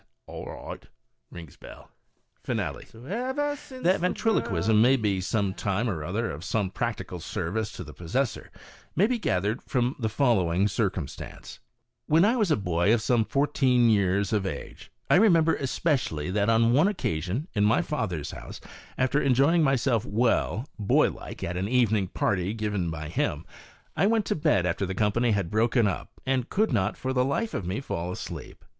[0.25, 0.55] Porter.
[0.57, 0.85] "All right."
[1.29, 1.91] (Rings bell.)
[2.43, 6.03] Finale.—" So ever since the world began," &c That Ventriloquism may be some time or
[6.03, 8.49] other of some prac tical service to the possessor
[8.95, 11.59] may be gathered from the following circumstance:
[12.07, 16.49] When I was a boy of some fourteen years of age, I remember especially that
[16.49, 18.59] on one occasion, in my father's house,
[18.97, 23.45] after enjoy ing myself well, boy like, at an evening party given by him,
[23.95, 27.23] I went to bed after the company had broken up and could not, for the
[27.23, 28.65] life of me, fall asleep.